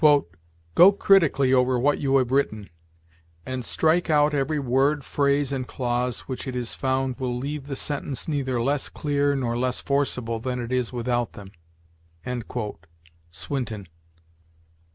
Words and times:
"Go 0.73 0.91
critically 0.93 1.53
over 1.53 1.77
what 1.77 1.99
you 1.99 2.17
have 2.17 2.31
written, 2.31 2.71
and 3.45 3.63
strike 3.63 4.09
out 4.09 4.33
every 4.33 4.57
word, 4.57 5.03
phrase, 5.05 5.51
and 5.51 5.67
clause 5.67 6.21
which 6.21 6.47
it 6.47 6.55
is 6.55 6.73
found 6.73 7.19
will 7.19 7.37
leave 7.37 7.67
the 7.67 7.75
sentence 7.75 8.27
neither 8.27 8.59
less 8.59 8.89
clear 8.89 9.35
nor 9.35 9.55
less 9.55 9.79
forcible 9.79 10.39
than 10.39 10.59
it 10.59 10.71
is 10.71 10.91
without 10.91 11.33
them." 11.33 11.51
Swinton. 13.29 13.87